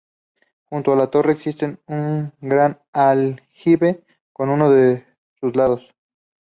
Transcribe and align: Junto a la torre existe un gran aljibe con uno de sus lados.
Junto 0.65 0.91
a 0.91 0.95
la 0.95 1.11
torre 1.11 1.31
existe 1.33 1.77
un 1.85 2.33
gran 2.41 2.79
aljibe 2.91 4.03
con 4.33 4.49
uno 4.49 4.71
de 4.71 5.05
sus 5.39 5.55
lados. 5.55 5.93